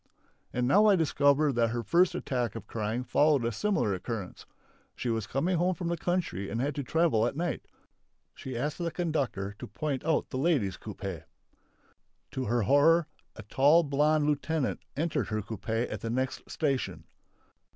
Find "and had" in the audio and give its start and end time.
6.49-6.73